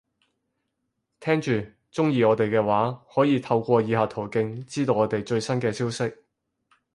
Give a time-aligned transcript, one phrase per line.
[1.19, 1.51] 聽住，
[1.91, 6.11] 鍾意我哋嘅話，可以透過以下途徑，知道我哋最新嘅消息